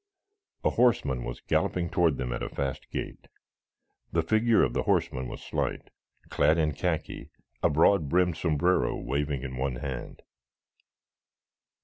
[0.63, 3.27] A horseman was galloping toward them at a fast gait.
[4.11, 5.91] The figure of the horseman was slight,
[6.31, 7.29] clad in khaki,
[7.61, 10.23] a broad brimmed sombrero waving in one hand.